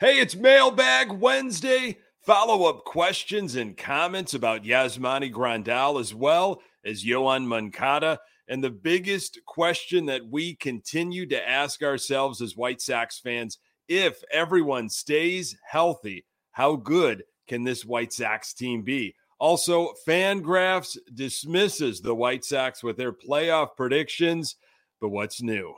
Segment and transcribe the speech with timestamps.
[0.00, 1.98] Hey, it's Mailbag Wednesday.
[2.26, 8.18] Follow up questions and comments about Yasmani Grandal as well as Yoan Moncada.
[8.48, 14.24] And the biggest question that we continue to ask ourselves as White Sox fans if
[14.32, 19.14] everyone stays healthy, how good can this White Sox team be?
[19.38, 24.56] Also, Fangraphs dismisses the White Sox with their playoff predictions.
[25.00, 25.72] But what's new?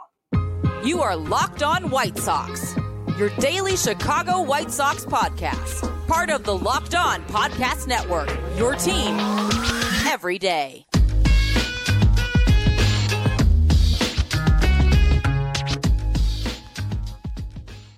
[0.82, 2.76] You are Locked On White Sox
[3.16, 6.06] your daily Chicago White Sox podcast.
[6.06, 9.16] Part of the Locked On Podcast Network, your team
[10.06, 10.84] every day.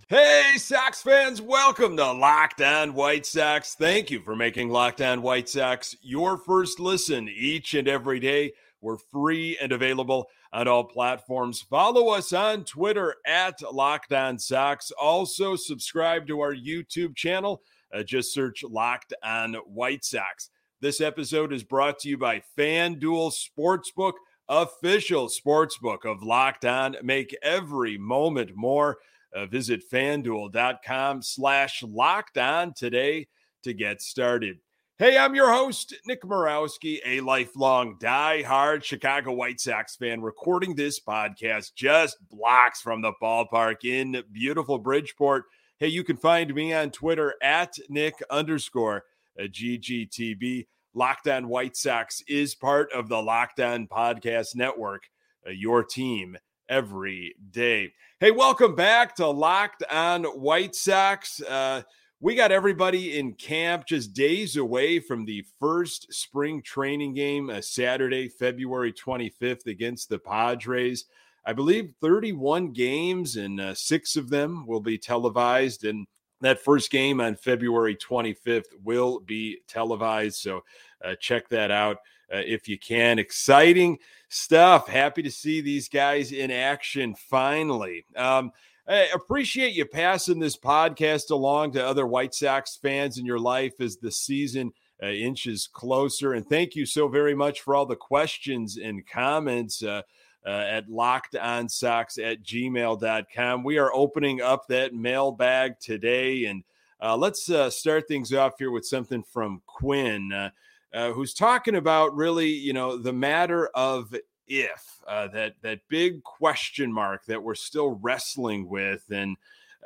[0.09, 3.75] Hey, Sox fans, welcome to Locked On White Sox.
[3.75, 8.53] Thank you for making Locked On White Sox your first listen each and every day.
[8.81, 11.61] We're free and available on all platforms.
[11.61, 14.91] Follow us on Twitter at Locked On Sox.
[15.01, 17.63] Also, subscribe to our YouTube channel.
[17.93, 20.51] Uh, just search Locked On White Sox.
[20.81, 24.12] This episode is brought to you by FanDuel Sportsbook,
[24.48, 26.97] official sportsbook of Locked On.
[27.03, 28.98] Make every moment more.
[29.35, 33.27] Uh, visit fanduel.com slash locked on today
[33.63, 34.59] to get started.
[35.01, 40.99] Hey, I'm your host, Nick Morawski, a lifelong die-hard Chicago White Sox fan, recording this
[40.99, 45.45] podcast just blocks from the ballpark in beautiful Bridgeport.
[45.79, 49.05] Hey, you can find me on Twitter at Nick underscore
[49.39, 50.67] GGTB.
[50.95, 55.05] Locked On White Sox is part of the Locked On Podcast Network,
[55.47, 56.37] uh, your team
[56.69, 57.93] every day.
[58.19, 61.41] Hey, welcome back to Locked On White Sox.
[61.41, 61.83] Uh,
[62.20, 67.55] we got everybody in camp just days away from the first spring training game, a
[67.55, 71.05] uh, Saturday, February 25th against the Padres.
[71.46, 75.84] I believe 31 games and uh, six of them will be televised.
[75.84, 76.08] And
[76.41, 80.36] that first game on February 25th will be televised.
[80.39, 80.64] So
[81.05, 81.98] uh, check that out
[82.33, 83.20] uh, if you can.
[83.20, 83.96] Exciting
[84.28, 84.89] stuff.
[84.89, 88.05] Happy to see these guys in action finally.
[88.17, 88.51] Um,
[88.89, 93.83] I appreciate you passing this podcast along to other White Sox fans in your life
[93.83, 94.73] as the season
[95.03, 96.33] uh, inches closer.
[96.33, 100.01] And thank you so very much for all the questions and comments uh,
[100.47, 103.63] uh, at lockedonsox at gmail.com.
[103.63, 106.47] We are opening up that mailbag today.
[106.47, 106.65] And
[106.99, 110.33] uh, let's uh, start things off here with something from Quinn.
[110.33, 114.15] Uh, who's talking about really, you know, the matter of
[114.48, 119.36] if uh, that that big question mark that we're still wrestling with, and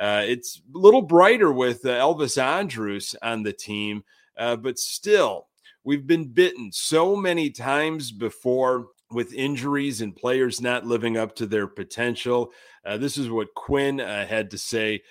[0.01, 4.05] uh, it's a little brighter with uh, Elvis Andrus on the team,
[4.39, 5.49] uh, but still,
[5.85, 11.47] we've been bitten so many times before with injuries and players not living up to
[11.47, 12.51] their potential.
[12.85, 15.03] Uh, this is what Quinn uh, had to say.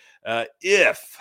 [0.62, 1.18] if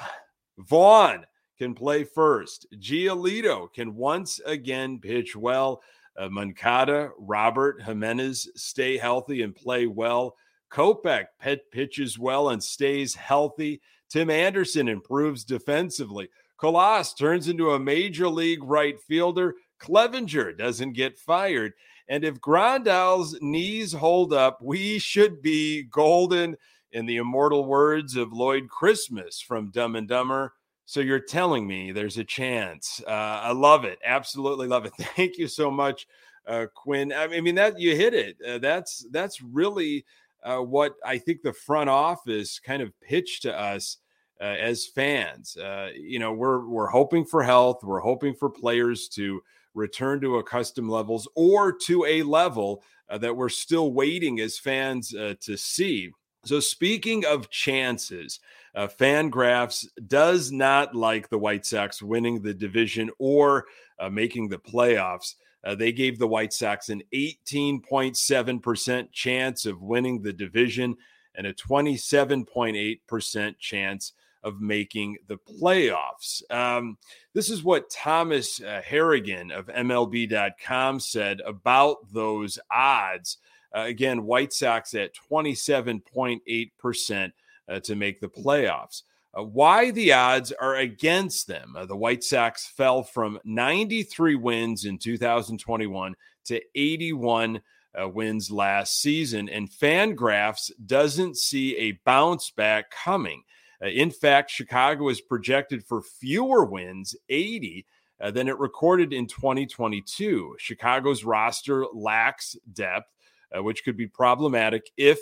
[0.58, 1.26] Vaughn
[1.58, 5.82] can play first, Giolito can once again pitch well.
[6.20, 10.36] Uh, Moncada, Robert, Jimenez stay healthy and play well.
[10.70, 13.80] Kopech pet pitches well and stays healthy.
[14.10, 16.28] Tim Anderson improves defensively.
[16.58, 19.54] Colas turns into a major league right fielder.
[19.80, 21.72] Clevinger doesn't get fired.
[22.06, 26.56] And if Grandal's knees hold up, we should be golden,
[26.92, 30.54] in the immortal words of Lloyd Christmas from Dumb and Dumber.
[30.90, 33.00] So you're telling me there's a chance.
[33.06, 34.00] Uh, I love it.
[34.04, 34.92] Absolutely love it.
[35.14, 36.08] Thank you so much,
[36.48, 37.12] uh, Quinn.
[37.12, 38.36] I mean, that you hit it.
[38.44, 40.04] Uh, that's that's really
[40.42, 43.98] uh, what I think the front office kind of pitched to us
[44.40, 45.56] uh, as fans.
[45.56, 47.84] Uh, you know, we're we're hoping for health.
[47.84, 53.48] We're hoping for players to return to accustomed levels or to a level that we're
[53.48, 56.10] still waiting as fans to see.
[56.44, 58.40] So, speaking of chances,
[58.74, 63.66] uh, Fangraphs does not like the White Sox winning the division or
[63.98, 65.34] uh, making the playoffs.
[65.62, 70.96] Uh, they gave the White Sox an 18.7% chance of winning the division
[71.34, 76.42] and a 27.8% chance of making the playoffs.
[76.50, 76.96] Um,
[77.34, 83.38] this is what Thomas uh, Harrigan of MLB.com said about those odds.
[83.74, 87.30] Uh, again, White Sox at 27.8% uh,
[87.78, 89.02] to make the playoffs.
[89.32, 91.74] Uh, why the odds are against them.
[91.76, 97.60] Uh, the White Sox fell from 93 wins in 2021 to 81
[98.00, 103.42] uh, wins last season, and Fangraphs doesn't see a bounce back coming.
[103.82, 107.86] Uh, in fact, Chicago is projected for fewer wins, 80,
[108.20, 110.56] uh, than it recorded in 2022.
[110.58, 113.08] Chicago's roster lacks depth,
[113.56, 115.18] uh, which could be problematic if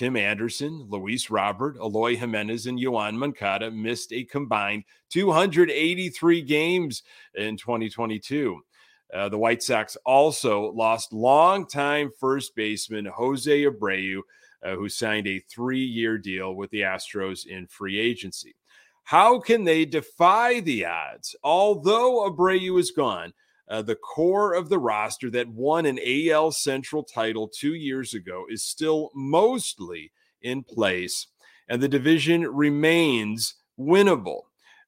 [0.00, 7.02] Tim Anderson, Luis Robert, Eloy Jimenez, and Yoan Moncada missed a combined 283 games
[7.34, 8.62] in 2022.
[9.12, 14.22] Uh, the White Sox also lost longtime first baseman Jose Abreu,
[14.64, 18.56] uh, who signed a three year deal with the Astros in free agency.
[19.02, 21.36] How can they defy the odds?
[21.44, 23.34] Although Abreu is gone,
[23.70, 28.44] uh, the core of the roster that won an AL Central title two years ago
[28.50, 30.10] is still mostly
[30.42, 31.28] in place,
[31.68, 34.40] and the division remains winnable.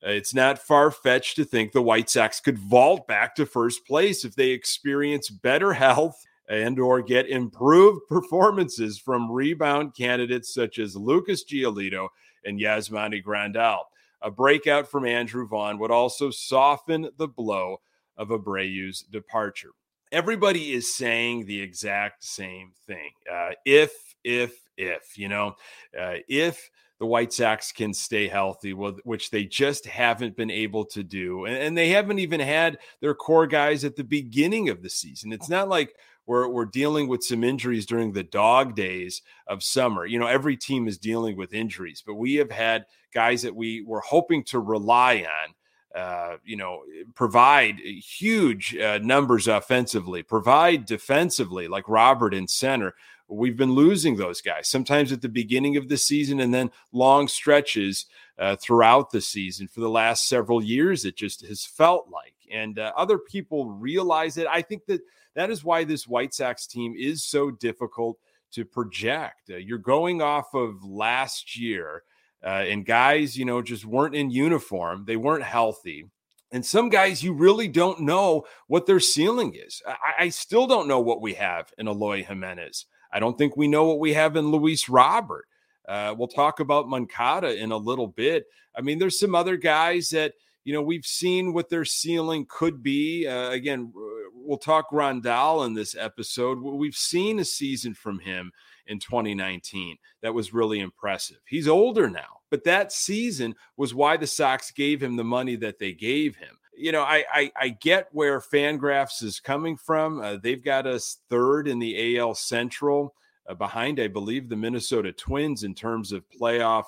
[0.05, 3.87] Uh, it's not far fetched to think the White Sox could vault back to first
[3.87, 6.17] place if they experience better health
[6.49, 12.09] and or get improved performances from rebound candidates such as Lucas Giolito
[12.45, 13.79] and Yasmani Grandal.
[14.23, 17.79] A breakout from Andrew Vaughn would also soften the blow
[18.17, 19.71] of Abreu's departure.
[20.11, 23.11] Everybody is saying the exact same thing.
[23.31, 23.93] Uh, if,
[24.25, 25.55] if, if, you know,
[25.99, 26.71] uh, if
[27.03, 31.47] the White Sox can stay healthy, which they just haven't been able to do.
[31.47, 35.33] And, and, they haven't even had their core guys at the beginning of the season.
[35.33, 40.07] It's not like we're, we're dealing with some injuries during the dog days of summer.
[40.07, 43.83] You know, every team is dealing with injuries, but we have had guys that we
[43.83, 45.55] were hoping to rely on
[45.95, 46.83] uh, you know,
[47.15, 52.95] provide huge uh, numbers offensively, provide defensively, like Robert in center.
[53.29, 57.29] We've been losing those guys sometimes at the beginning of the season and then long
[57.29, 58.07] stretches
[58.39, 61.05] uh, throughout the season for the last several years.
[61.05, 64.47] It just has felt like, and uh, other people realize it.
[64.49, 65.03] I think that
[65.35, 68.19] that is why this White Sox team is so difficult
[68.53, 69.51] to project.
[69.51, 72.03] Uh, you're going off of last year
[72.45, 75.05] uh, and guys, you know, just weren't in uniform.
[75.07, 76.07] They weren't healthy.
[76.51, 79.81] And some guys, you really don't know what their ceiling is.
[79.87, 82.87] I, I still don't know what we have in Eloy Jimenez.
[83.13, 85.47] I don't think we know what we have in Luis Robert.
[85.89, 88.45] Uh, we'll talk about Moncada in a little bit.
[88.77, 90.35] I mean, there's some other guys that,
[90.65, 93.27] you know, we've seen what their ceiling could be.
[93.27, 93.93] Uh, again,
[94.35, 96.61] we'll talk Grandal in this episode.
[96.61, 98.53] We've seen a season from him
[98.87, 101.39] in 2019 that was really impressive.
[101.47, 105.79] He's older now, but that season was why the Sox gave him the money that
[105.79, 106.57] they gave him.
[106.75, 110.21] You know, I I, I get where Fangraphs is coming from.
[110.21, 113.15] Uh, they've got us third in the AL Central,
[113.49, 116.85] uh, behind I believe the Minnesota Twins in terms of playoff.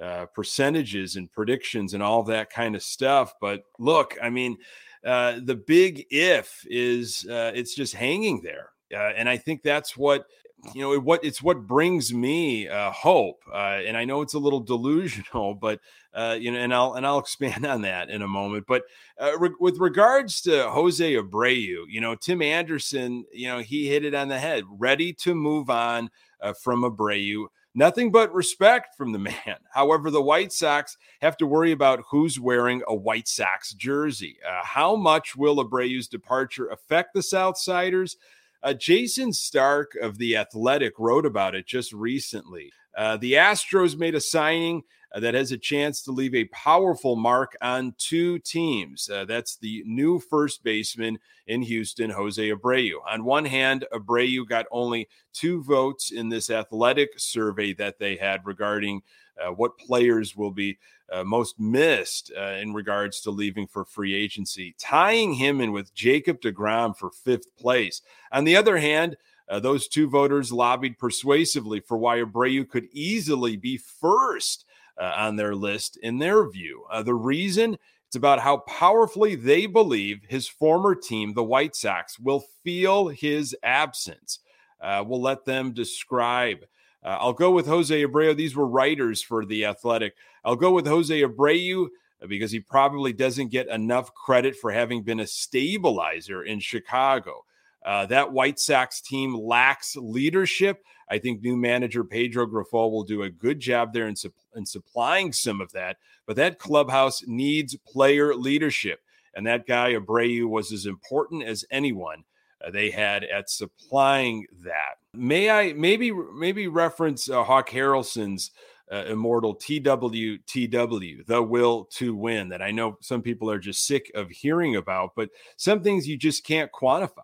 [0.00, 3.34] Uh, percentages and predictions and all that kind of stuff.
[3.38, 4.56] But look, I mean,
[5.04, 8.70] uh, the big if is uh, it's just hanging there.
[8.94, 10.26] Uh, and I think that's what
[10.74, 14.38] you know what it's what brings me uh, hope uh, and i know it's a
[14.38, 15.80] little delusional but
[16.14, 18.82] uh, you know and i'll and i'll expand on that in a moment but
[19.20, 24.04] uh, re- with regards to jose abreu you know tim anderson you know he hit
[24.04, 26.10] it on the head ready to move on
[26.40, 29.56] uh, from abreu nothing but respect from the man.
[29.72, 34.38] However the white sox have to worry about who's wearing a white sox jersey.
[34.46, 38.16] Uh, how much will abreu's departure affect the southsiders
[38.62, 42.72] uh, Jayson Stark of The Athletic wrote about it just recently.
[42.96, 47.16] Uh, the Astros made a signing uh, that has a chance to leave a powerful
[47.16, 49.08] mark on two teams.
[49.08, 52.94] Uh, that's the new first baseman in Houston, Jose Abreu.
[53.08, 58.44] On one hand, Abreu got only two votes in this athletic survey that they had
[58.44, 59.02] regarding
[59.40, 60.78] uh, what players will be
[61.10, 65.94] uh, most missed uh, in regards to leaving for free agency, tying him in with
[65.94, 68.02] Jacob DeGrom for fifth place.
[68.32, 69.16] On the other hand,
[69.48, 74.64] uh, those two voters lobbied persuasively for why Abreu could easily be first
[74.96, 76.84] uh, on their list in their view.
[76.90, 82.18] Uh, the reason it's about how powerfully they believe his former team, the White Sox,
[82.18, 84.40] will feel his absence.
[84.80, 86.64] We'll let them describe.
[87.02, 88.36] Uh, I'll go with Jose Abreu.
[88.36, 90.14] These were writers for The Athletic.
[90.44, 91.86] I'll go with Jose Abreu
[92.22, 97.44] uh, because he probably doesn't get enough credit for having been a stabilizer in Chicago.
[97.84, 100.84] Uh, that White Sox team lacks leadership.
[101.08, 104.66] I think new manager Pedro Grifol will do a good job there in, su- in
[104.66, 105.96] supplying some of that.
[106.26, 109.00] But that clubhouse needs player leadership.
[109.34, 112.24] And that guy, Abreu, was as important as anyone
[112.72, 114.96] they had at supplying that.
[115.14, 118.50] May I maybe maybe reference uh, Hawk Harrelson's
[118.92, 124.10] uh, immortal TWTW, the will to win, that I know some people are just sick
[124.14, 127.22] of hearing about, but some things you just can't quantify.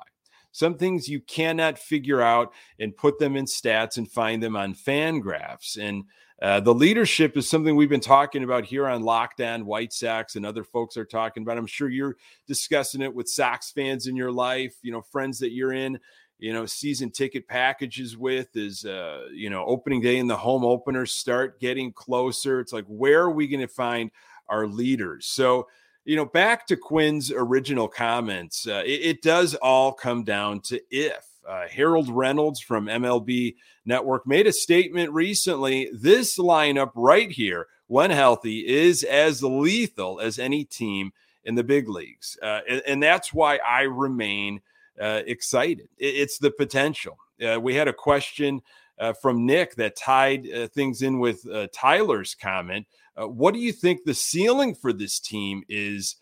[0.52, 4.72] Some things you cannot figure out and put them in stats and find them on
[4.74, 5.76] fan graphs.
[5.76, 6.04] And
[6.42, 9.64] uh, the leadership is something we've been talking about here on Locked On.
[9.64, 11.58] White Sox, and other folks are talking about.
[11.58, 12.16] I'm sure you're
[12.46, 15.98] discussing it with Sox fans in your life, you know, friends that you're in
[16.38, 20.64] you know, season ticket packages with is, uh, you know, opening day and the home
[20.64, 22.60] openers start getting closer.
[22.60, 24.10] It's like, where are we going to find
[24.48, 25.26] our leaders?
[25.26, 25.68] So,
[26.04, 30.80] you know, back to Quinn's original comments, uh, it, it, does all come down to
[30.90, 31.24] if.
[31.46, 35.88] Uh, Harold Reynolds from MLB Network made a statement recently.
[35.92, 41.12] This lineup right here, when healthy, is as lethal as any team
[41.46, 42.36] in the big leagues.
[42.42, 44.60] Uh, and, and, that's why I remain
[45.00, 45.88] uh, excited.
[45.96, 47.16] It, it's the potential.
[47.40, 48.60] Uh, we had a question
[48.98, 52.86] uh, from Nick that tied uh, things in with Tyler's comment.
[53.16, 56.16] what do you think the ceiling for this team is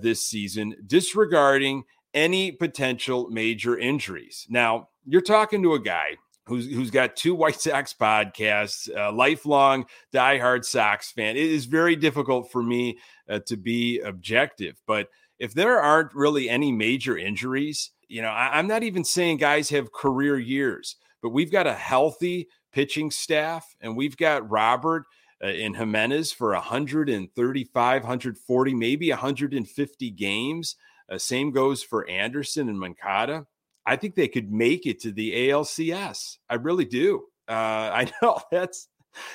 [0.00, 4.46] this season, disregarding any potential major injuries?
[4.48, 9.86] Now, you're talking to a guy who's who's got two White Sox podcasts, a lifelong
[10.12, 11.36] diehard Sox fan.
[11.36, 12.98] It is very difficult for me
[13.28, 18.58] uh, to be objective, but if there aren't really any major injuries, you know, I,
[18.58, 23.74] I'm not even saying guys have career years, but we've got a healthy pitching staff,
[23.80, 25.04] and we've got Robert.
[25.42, 30.76] Uh, in Jimenez for 135, 140, maybe 150 games.
[31.10, 33.46] Uh, same goes for Anderson and Moncada.
[33.86, 36.38] I think they could make it to the ALCS.
[36.48, 37.24] I really do.
[37.48, 38.88] Uh, I know that's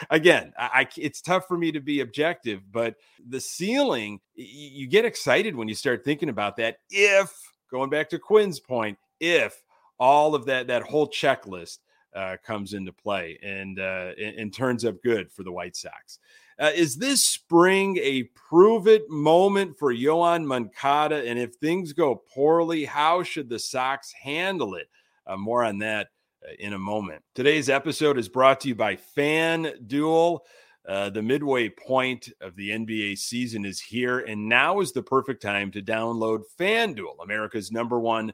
[0.09, 2.95] again, I, I, it's tough for me to be objective, but
[3.27, 6.77] the ceiling, you get excited when you start thinking about that.
[6.89, 7.33] If
[7.69, 9.61] going back to Quinn's point, if
[9.99, 11.79] all of that that whole checklist
[12.15, 16.19] uh, comes into play and, uh, and, and turns up good for the White Sox.
[16.57, 21.27] Uh, is this spring a prove it moment for Yoan Moncada?
[21.27, 24.89] And if things go poorly, how should the Sox handle it?
[25.27, 26.07] Uh, more on that
[26.43, 27.23] uh, in a moment.
[27.33, 30.39] Today's episode is brought to you by FanDuel.
[30.87, 35.41] Uh, the midway point of the NBA season is here, and now is the perfect
[35.41, 38.31] time to download FanDuel, America's number one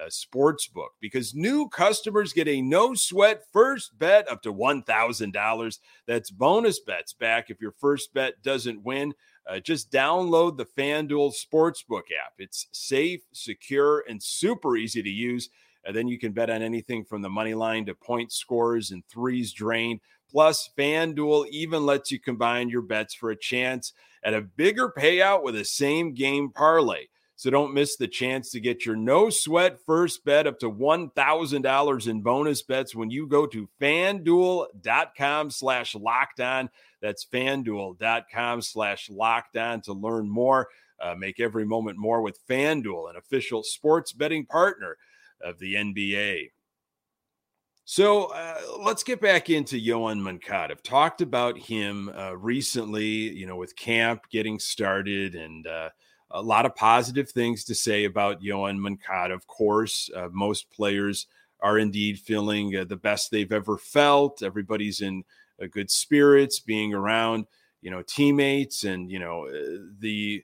[0.00, 5.78] uh, sports book because new customers get a no sweat first bet up to $1,000.
[6.06, 9.14] That's bonus bets back if your first bet doesn't win.
[9.48, 12.32] Uh, just download the FanDuel Sportsbook app.
[12.38, 15.48] It's safe, secure, and super easy to use.
[15.84, 19.04] And then you can bet on anything from the money line to point scores and
[19.06, 20.00] threes drained.
[20.28, 23.92] Plus, FanDuel even lets you combine your bets for a chance
[24.24, 27.06] at a bigger payout with a same game parlay.
[27.38, 32.08] So don't miss the chance to get your no sweat first bet up to $1,000
[32.08, 36.70] in bonus bets when you go to fanduel.com slash locked on.
[37.02, 40.68] That's fanduel.com slash locked on to learn more.
[40.98, 44.96] Uh, make every moment more with FanDuel, an official sports betting partner
[45.42, 46.52] of the NBA.
[47.84, 50.72] So uh, let's get back into Yoan Moncada.
[50.72, 55.90] I've talked about him uh, recently, you know, with camp getting started and uh,–
[56.30, 59.34] a lot of positive things to say about Yoan Moncada.
[59.34, 61.26] Of course, uh, most players
[61.60, 64.42] are indeed feeling uh, the best they've ever felt.
[64.42, 65.24] Everybody's in
[65.62, 67.46] uh, good spirits, being around
[67.82, 70.42] you know teammates, and you know uh, the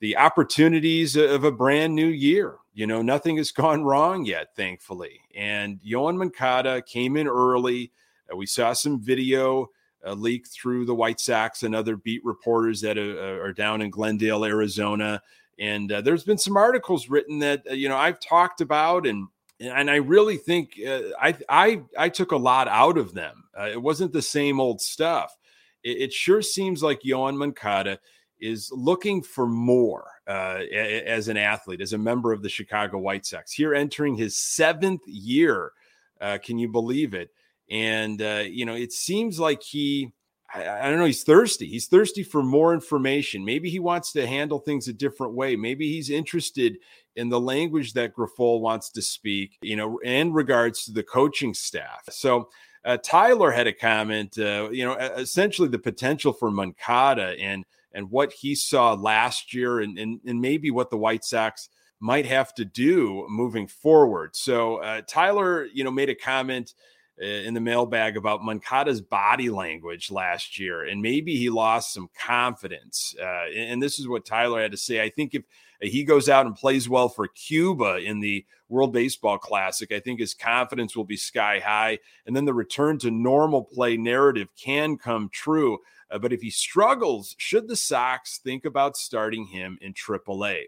[0.00, 2.56] the opportunities of a brand new year.
[2.72, 5.20] You know, nothing has gone wrong yet, thankfully.
[5.34, 7.92] And Yoan Moncada came in early.
[8.32, 9.68] Uh, we saw some video
[10.06, 13.90] uh, leaked through the White Sox and other beat reporters that are, are down in
[13.90, 15.22] Glendale, Arizona.
[15.58, 19.28] And uh, there's been some articles written that uh, you know I've talked about, and
[19.60, 23.44] and I really think uh, I I I took a lot out of them.
[23.58, 25.36] Uh, it wasn't the same old stuff.
[25.82, 27.98] It, it sure seems like Yoan Moncada
[28.40, 33.26] is looking for more uh, as an athlete, as a member of the Chicago White
[33.26, 33.52] Sox.
[33.52, 35.72] Here, entering his seventh year,
[36.42, 37.30] can you believe it?
[37.70, 40.12] And, uh, you know, it seems like he,
[40.52, 41.66] I, I, don't know, he's thirsty.
[41.66, 43.44] He's thirsty for more information.
[43.44, 45.54] Maybe he wants to handle things a different way.
[45.56, 46.78] Maybe he's interested
[47.16, 51.54] in the language that Grifol wants to speak, you know, in regards to the coaching
[51.54, 52.02] staff.
[52.10, 52.48] So,
[52.84, 58.10] uh, Tyler had a comment, uh, you know, essentially the potential for Moncada and and
[58.10, 61.68] what he saw last year, and, and and maybe what the White Sox
[62.00, 64.34] might have to do moving forward.
[64.34, 66.72] So uh, Tyler, you know, made a comment
[67.20, 73.14] in the mailbag about Moncada's body language last year, and maybe he lost some confidence.
[73.20, 75.02] Uh, and this is what Tyler had to say.
[75.02, 75.42] I think if
[75.82, 80.18] he goes out and plays well for Cuba in the World Baseball Classic, I think
[80.18, 84.96] his confidence will be sky high, and then the return to normal play narrative can
[84.96, 85.78] come true.
[86.10, 90.64] Uh, but if he struggles, should the Sox think about starting him in AAA?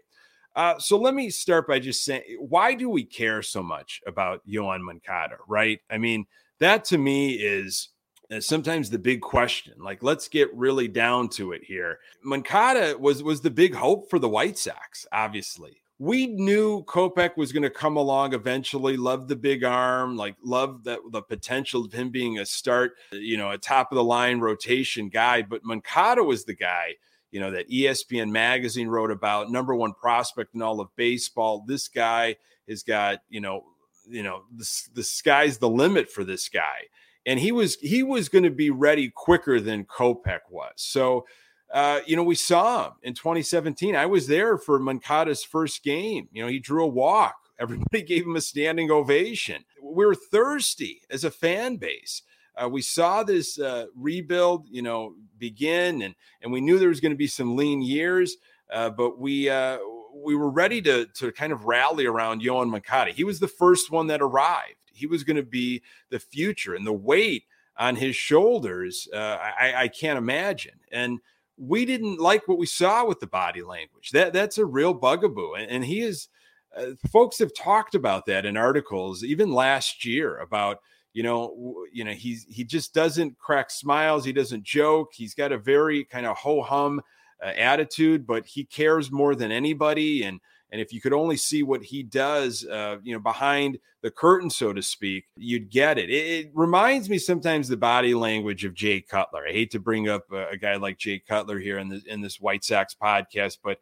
[0.55, 4.45] Uh, so let me start by just saying, why do we care so much about
[4.47, 5.79] Yoan Moncada, right?
[5.89, 6.27] I mean,
[6.59, 7.89] that to me is
[8.31, 9.73] uh, sometimes the big question.
[9.79, 11.99] Like, let's get really down to it here.
[12.23, 15.05] Moncada was was the big hope for the White Sox.
[15.11, 18.97] Obviously, we knew Kopech was going to come along eventually.
[18.97, 23.37] Loved the big arm, like loved that the potential of him being a start, you
[23.37, 25.41] know, a top of the line rotation guy.
[25.43, 26.95] But Moncada was the guy,
[27.31, 31.63] you know, that ESPN magazine wrote about, number one prospect in all of baseball.
[31.67, 33.63] This guy has got, you know,
[34.09, 36.87] you know, the, the sky's the limit for this guy.
[37.25, 40.73] And he was he was going to be ready quicker than Kopech was.
[40.75, 41.25] So
[41.73, 43.95] uh, you know, we saw him in 2017.
[43.95, 46.29] I was there for Moncada's first game.
[46.31, 47.35] You know, he drew a walk.
[47.59, 49.63] Everybody gave him a standing ovation.
[49.81, 52.21] We were thirsty as a fan base.
[52.55, 56.99] Uh, we saw this uh, rebuild, you know, begin, and and we knew there was
[56.99, 58.37] going to be some lean years,
[58.71, 59.79] uh, but we uh,
[60.23, 63.11] we were ready to to kind of rally around Yoan Moncada.
[63.11, 64.75] He was the first one that arrived.
[64.93, 67.43] He was going to be the future, and the weight
[67.77, 70.79] on his shoulders, uh, I, I can't imagine.
[70.91, 71.19] And
[71.57, 74.11] we didn't like what we saw with the body language.
[74.11, 76.29] That that's a real bugaboo, and, and he is.
[76.75, 80.79] Uh, folks have talked about that in articles, even last year, about
[81.13, 84.25] you know, you know, he's he just doesn't crack smiles.
[84.25, 85.11] He doesn't joke.
[85.13, 87.01] He's got a very kind of ho hum
[87.43, 90.39] uh, attitude, but he cares more than anybody, and
[90.71, 94.49] and if you could only see what he does, uh, you know, behind the curtain,
[94.49, 96.09] so to speak, you'd get it.
[96.09, 96.45] it.
[96.45, 96.51] it.
[96.55, 99.45] reminds me sometimes the body language of Jay Cutler.
[99.47, 102.21] I hate to bring up a, a guy like Jay Cutler here in, the, in
[102.21, 103.77] this White Sox podcast, but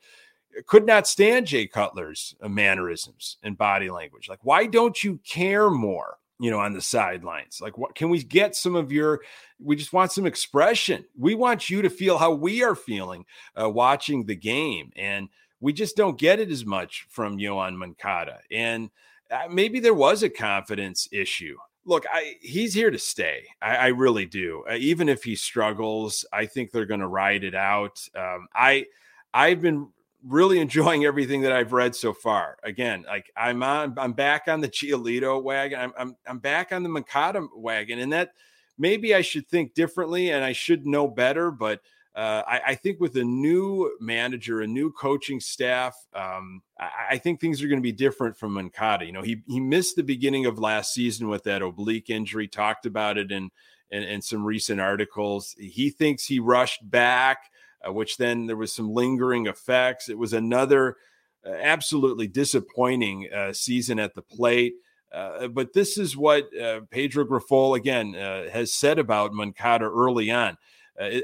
[0.65, 4.27] could not stand Jay Cutler's uh, mannerisms and body language.
[4.27, 6.17] Like, why don't you care more?
[6.41, 7.61] You know, on the sidelines.
[7.61, 9.21] Like, what can we get some of your?
[9.59, 11.05] We just want some expression.
[11.15, 15.29] We want you to feel how we are feeling uh, watching the game, and
[15.59, 18.39] we just don't get it as much from Yoan Moncada.
[18.49, 18.89] And
[19.29, 21.57] uh, maybe there was a confidence issue.
[21.85, 23.43] Look, I, he's here to stay.
[23.61, 24.63] I, I really do.
[24.67, 28.03] Uh, even if he struggles, I think they're going to ride it out.
[28.15, 28.85] Um, I,
[29.31, 29.89] I've been
[30.25, 32.57] really enjoying everything that I've read so far.
[32.63, 35.79] Again, like I'm on, I'm back on the Giolito wagon.
[35.79, 38.31] I'm, I'm, I'm back on the Moncada wagon, and that
[38.77, 41.81] maybe I should think differently and I should know better, but
[42.13, 47.17] uh, I, I, think with a new manager, a new coaching staff, um, I, I,
[47.17, 49.05] think things are going to be different from Moncada.
[49.05, 52.49] You know, he he missed the beginning of last season with that oblique injury.
[52.49, 53.49] Talked about it in
[53.91, 55.55] in, in some recent articles.
[55.57, 57.49] He thinks he rushed back,
[57.85, 60.09] uh, which then there was some lingering effects.
[60.09, 60.97] It was another
[61.45, 64.73] uh, absolutely disappointing uh, season at the plate.
[65.11, 70.57] Uh, but this is what uh, Pedro Grifol again has said about Moncada early on.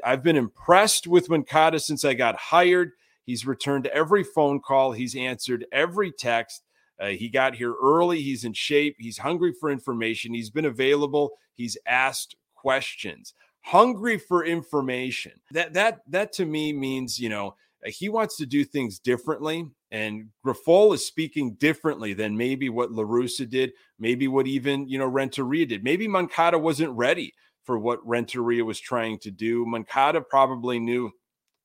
[0.04, 2.91] I've been impressed with Moncada since I got hired.
[3.26, 6.63] He's returned every phone call, he's answered every text.
[7.00, 8.22] Uh, he got here early.
[8.22, 8.96] He's in shape.
[9.00, 10.34] He's hungry for information.
[10.34, 11.32] He's been available.
[11.54, 13.34] He's asked questions.
[13.67, 15.34] Hungry for information.
[15.51, 19.65] That that that to me means you know he wants to do things differently.
[19.91, 24.97] And Grifol is speaking differently than maybe what La Russa did, maybe what even you
[24.97, 25.84] know Renteria did.
[25.84, 27.34] Maybe Moncada wasn't ready
[27.67, 29.65] for what Renteria was trying to do.
[29.65, 31.12] Moncada probably knew,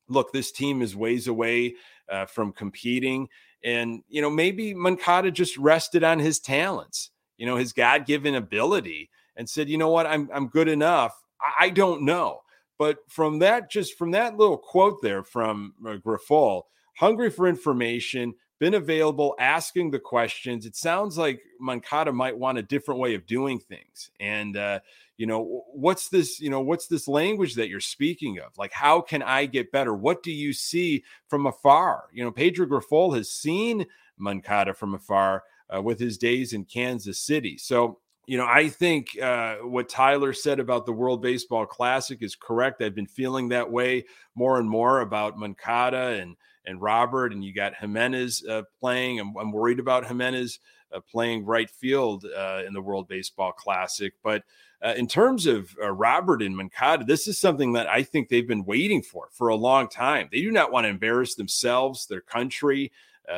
[0.08, 1.76] look, this team is ways away
[2.10, 3.28] uh, from competing.
[3.64, 8.34] And, you know, maybe Moncada just rested on his talents, you know, his God given
[8.34, 11.14] ability and said, you know what, I'm, I'm good enough.
[11.58, 12.40] I, don't know.
[12.78, 16.60] But from that, just from that little quote there from uh,
[16.96, 20.66] hungry for information, been available, asking the questions.
[20.66, 24.10] It sounds like Moncada might want a different way of doing things.
[24.20, 24.80] And, uh,
[25.22, 29.00] you know what's this you know what's this language that you're speaking of like how
[29.00, 33.30] can i get better what do you see from afar you know pedro grifol has
[33.30, 33.86] seen
[34.18, 39.18] moncada from afar uh, with his days in kansas city so you know i think
[39.20, 42.82] uh, what tyler said about the world baseball classic is correct.
[42.82, 44.04] I've been feeling that way
[44.34, 49.18] more and more about Moncada and and robert and you got jimenez uh, playing.
[49.18, 50.60] I'm, I'm, worried about jimenez
[50.92, 54.14] uh, playing right field uh, in the world baseball classic.
[54.22, 54.44] But
[54.84, 58.46] uh, in terms of uh, Robert and Moncada, this is something that I think they've
[58.46, 60.28] been waiting for for a long time.
[60.30, 62.92] They do not want to embarrass themselves, their country,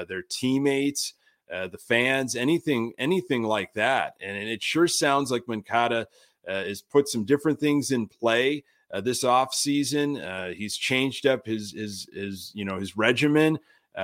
[0.08, 1.14] their teammates,
[1.52, 4.14] uh, the fans, anything, anything like that.
[4.20, 6.06] And, and it sure sounds like Moncada
[6.48, 10.20] uh, has put some different things in play uh, this off season.
[10.56, 13.58] he's changed up his his his you know his regimen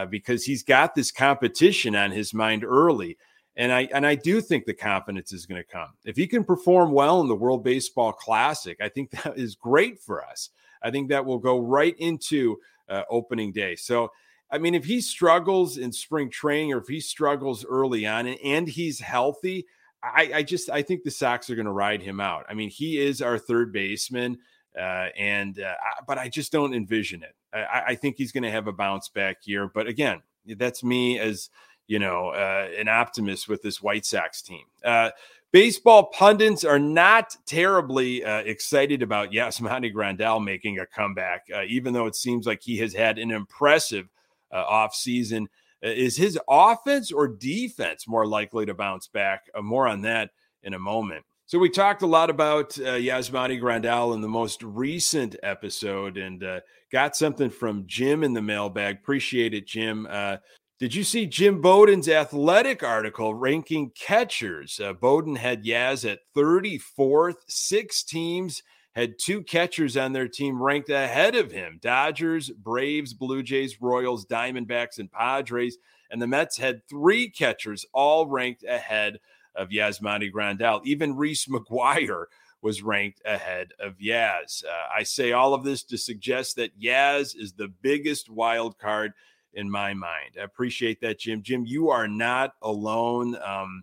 [0.09, 3.17] because he's got this competition on his mind early.
[3.57, 5.91] And I and I do think the confidence is going to come.
[6.05, 10.01] If he can perform well in the World Baseball Classic, I think that is great
[10.01, 10.51] for us.
[10.83, 13.77] I think that will go right into uh, opening day.
[13.77, 14.13] So,
[14.51, 18.39] I mean, if he struggles in spring training or if he struggles early on and,
[18.45, 19.67] and he's healthy,
[20.03, 22.47] I, I, just I think the Sox are going to ride him out.
[22.49, 24.39] I mean, he is our third baseman,
[24.77, 27.35] uh, and uh, I, but I just don't envision it.
[27.53, 29.69] I, I think he's going to have a bounce back year.
[29.69, 31.51] But again, that's me as
[31.91, 34.63] you know, uh, an optimist with this White Sox team.
[34.85, 35.11] Uh,
[35.51, 41.93] baseball pundits are not terribly uh, excited about Yasmani Grandal making a comeback, uh, even
[41.93, 44.09] though it seems like he has had an impressive
[44.53, 45.47] uh, offseason.
[45.85, 49.51] Uh, is his offense or defense more likely to bounce back?
[49.55, 50.31] Uh, more on that
[50.63, 51.25] in a moment.
[51.47, 56.45] So we talked a lot about uh, Yasmani Grandal in the most recent episode, and
[56.45, 56.61] uh,
[56.93, 58.99] got something from Jim in the mailbag.
[58.99, 60.07] Appreciate it, Jim.
[60.09, 60.37] Uh,
[60.79, 64.79] did you see Jim Bowden's athletic article ranking catchers?
[64.79, 67.35] Uh, Bowden had Yaz at 34th.
[67.49, 68.63] Six teams
[68.95, 74.27] had two catchers on their team ranked ahead of him Dodgers, Braves, Blue Jays, Royals,
[74.27, 75.79] Diamondbacks, and Padres.
[76.11, 79.21] And the Mets had three catchers all ranked ahead
[79.55, 80.85] of Yasmani Grandal.
[80.85, 82.25] Even Reese McGuire
[82.63, 84.65] was ranked ahead of Yaz.
[84.65, 89.13] Uh, I say all of this to suggest that Yaz is the biggest wild card
[89.55, 90.37] in my mind.
[90.39, 91.43] I appreciate that, Jim.
[91.43, 93.37] Jim, you are not alone.
[93.45, 93.83] Um,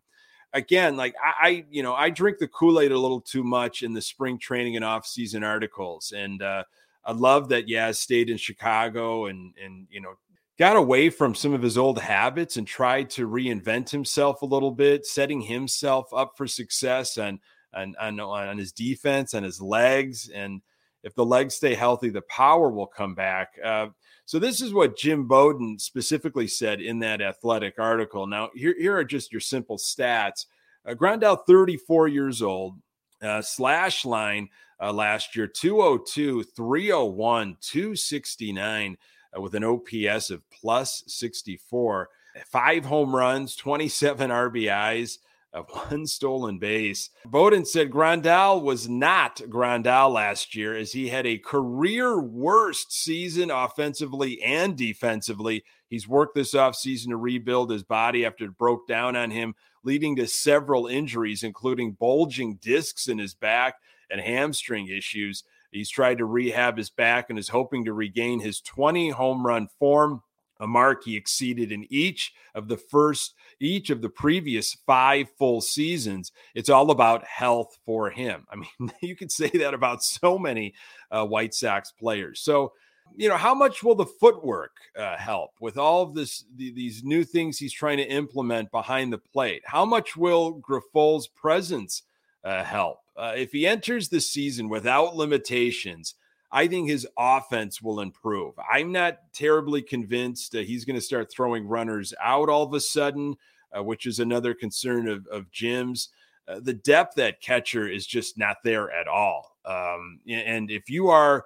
[0.54, 3.84] again, like I, I, you know, I drink the Kool Aid a little too much
[3.84, 6.64] in the spring training and off season articles, and uh,
[7.06, 10.16] I love that Yaz stayed in Chicago and and you know
[10.58, 14.72] got away from some of his old habits and tried to reinvent himself a little
[14.72, 17.40] bit, setting himself up for success and
[17.74, 20.30] on, on, on his defense and his legs.
[20.34, 20.62] And
[21.08, 23.54] if the legs stay healthy, the power will come back.
[23.64, 23.88] Uh,
[24.26, 28.28] so this is what Jim Bowden specifically said in that athletic article.
[28.28, 30.48] Now, here, here are just your simple stats.
[30.86, 32.82] Uh, Grandal, 34 years old,
[33.22, 34.50] uh, slash line
[34.82, 38.98] uh, last year, 202, 301, 269
[39.34, 42.10] uh, with an OPS of plus 64,
[42.48, 45.20] five home runs, 27 RBIs,
[45.54, 47.10] uh, one stolen base.
[47.26, 53.52] Bowden said Grandal was not Grandal last year as he had a career worst season
[53.52, 55.64] offensively and defensively.
[55.90, 60.16] He's worked this offseason to rebuild his body after it broke down on him, leading
[60.18, 63.76] to several injuries, including bulging discs in his back
[64.10, 65.44] and hamstring issues.
[65.72, 69.68] He's tried to rehab his back and is hoping to regain his 20 home run
[69.80, 70.24] form,
[70.60, 75.62] a mark he exceeded in each of the first each of the previous five full
[75.62, 76.32] seasons.
[76.56, 78.46] It's all about health for him.
[78.52, 80.74] I mean, you could say that about so many
[81.12, 82.42] uh, White Sox players.
[82.42, 82.74] So,
[83.16, 87.04] you know, how much will the footwork uh, help with all of this, the, these
[87.04, 89.64] new things he's trying to implement behind the plate?
[89.66, 92.04] How much will Grifol's presence
[92.44, 93.00] uh, help?
[93.16, 96.16] Uh, if he enters the season without limitations,
[96.52, 98.54] I think his offense will improve.
[98.72, 102.80] I'm not terribly convinced uh, he's going to start throwing runners out all of a
[102.80, 103.36] sudden,
[103.78, 106.10] uh, which is another concern of, of Jim's.
[106.48, 109.58] Uh, the depth at catcher is just not there at all.
[109.66, 111.46] Um, and if you are,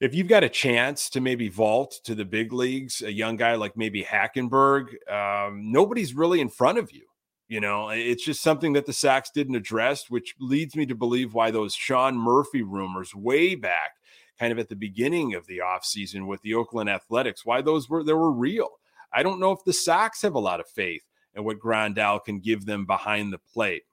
[0.00, 3.54] if you've got a chance to maybe vault to the big leagues, a young guy
[3.56, 7.02] like maybe Hackenberg, um, nobody's really in front of you.
[7.48, 11.34] You know, it's just something that the Sox didn't address, which leads me to believe
[11.34, 13.96] why those Sean Murphy rumors way back,
[14.42, 18.02] kind of at the beginning of the offseason with the Oakland Athletics, why those were
[18.02, 18.70] they were real.
[19.12, 21.04] I don't know if the Sox have a lot of faith
[21.36, 23.84] in what Grandal can give them behind the plate.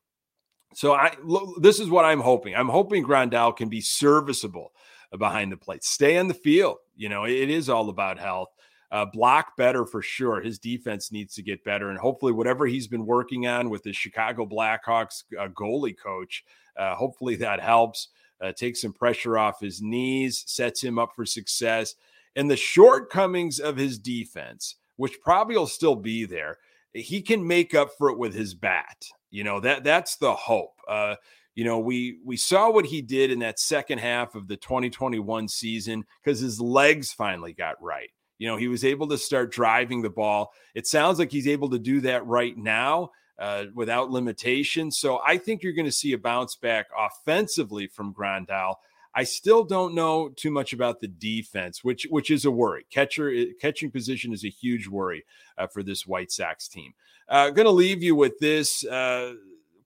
[0.73, 1.15] So I
[1.62, 2.55] this is what I'm hoping.
[2.55, 4.71] I'm hoping Grandal can be serviceable
[5.19, 5.83] behind the plate.
[5.83, 6.77] Stay on the field.
[6.95, 8.49] You know, it is all about health
[8.91, 10.41] uh, block better for sure.
[10.41, 13.93] His defense needs to get better, and hopefully, whatever he's been working on with the
[13.93, 16.43] Chicago Blackhawks uh, goalie coach,
[16.75, 18.07] uh, hopefully that helps.
[18.41, 21.95] Uh, take some pressure off his knees, sets him up for success.
[22.36, 26.58] And the shortcomings of his defense, which probably will still be there,
[26.93, 29.06] he can make up for it with his bat.
[29.32, 30.80] You know that that's the hope.
[30.88, 31.15] Uh,
[31.56, 35.47] you know, we we saw what he did in that second half of the 2021
[35.47, 38.10] season because his legs finally got right.
[38.38, 40.54] You know, he was able to start driving the ball.
[40.73, 44.91] It sounds like he's able to do that right now uh, without limitation.
[44.91, 48.75] So I think you're going to see a bounce back offensively from Grandal.
[49.15, 52.86] I still don't know too much about the defense, which which is a worry.
[52.91, 55.25] Catcher eh, catching position is a huge worry
[55.58, 56.93] uh, for this White Sox team.
[57.28, 59.34] Uh, going to leave you with this uh,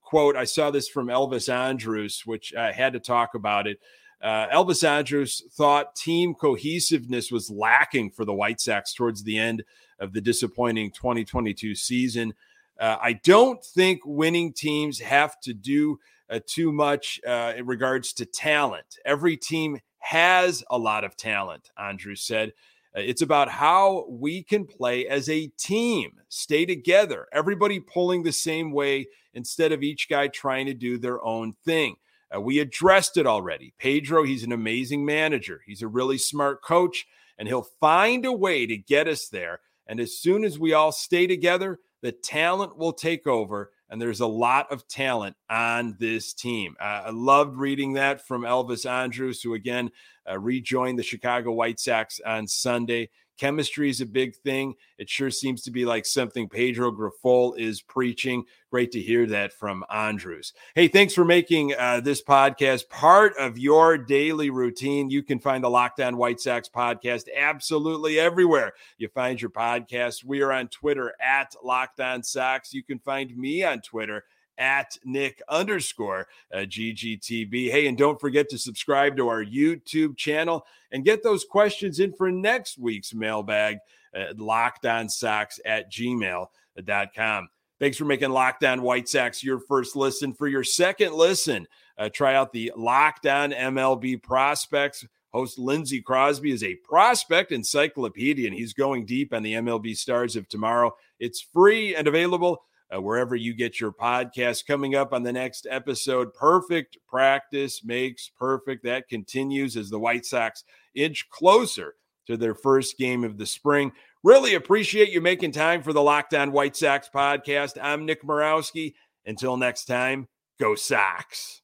[0.02, 0.36] quote.
[0.36, 3.78] I saw this from Elvis Andrus, which I had to talk about it.
[4.22, 9.64] Uh, Elvis Andrus thought team cohesiveness was lacking for the White Sox towards the end
[9.98, 12.34] of the disappointing 2022 season.
[12.78, 15.98] Uh, I don't think winning teams have to do
[16.30, 18.98] uh, too much uh, in regards to talent.
[19.04, 22.52] Every team has a lot of talent, Andrus said.
[22.96, 28.32] Uh, it's about how we can play as a team, stay together, everybody pulling the
[28.32, 31.96] same way instead of each guy trying to do their own thing.
[32.34, 33.74] Uh, we addressed it already.
[33.78, 35.60] Pedro, he's an amazing manager.
[35.66, 37.06] He's a really smart coach,
[37.38, 39.60] and he'll find a way to get us there.
[39.86, 44.20] And as soon as we all stay together, the talent will take over and there's
[44.20, 46.76] a lot of talent on this team.
[46.78, 49.90] Uh, I loved reading that from Elvis Andrus, who again
[50.30, 53.08] uh, rejoined the Chicago White Sox on Sunday.
[53.38, 54.74] Chemistry is a big thing.
[54.98, 58.44] It sure seems to be like something Pedro Grifol is preaching.
[58.70, 60.52] Great to hear that from Andrus.
[60.74, 65.10] Hey, thanks for making uh, this podcast part of your daily routine.
[65.10, 70.24] You can find the Locked On White Sox podcast absolutely everywhere you find your podcast.
[70.24, 72.72] We are on Twitter at Locked On Sox.
[72.72, 74.24] You can find me on Twitter
[74.58, 77.70] at Nick underscore uh, GGTB.
[77.70, 82.12] Hey, and don't forget to subscribe to our YouTube channel and get those questions in
[82.12, 83.78] for next week's mailbag
[84.14, 87.48] at lockedonsox at gmail.com.
[87.80, 90.32] Thanks for making Locked On White Sox your first listen.
[90.32, 91.66] For your second listen,
[91.98, 95.04] uh, try out the Locked On MLB Prospects.
[95.32, 100.36] Host Lindsey Crosby is a prospect encyclopedia, and he's going deep on the MLB stars
[100.36, 100.94] of tomorrow.
[101.18, 104.66] It's free and available uh, wherever you get your podcast.
[104.66, 108.84] Coming up on the next episode, perfect practice makes perfect.
[108.84, 111.94] That continues as the White Sox inch closer
[112.26, 113.92] to their first game of the spring.
[114.22, 117.76] Really appreciate you making time for the Locked On White Sox podcast.
[117.80, 118.94] I'm Nick Morawski.
[119.26, 121.62] Until next time, go Sox.